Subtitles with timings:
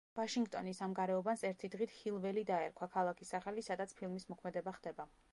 [0.17, 5.07] ვაშინგტონის ამ გარეუბანს ერთი დღით ჰილ-ველი დაერქვა, ქალაქის სახელი სადაც ფილმის მოქმედება ხდება.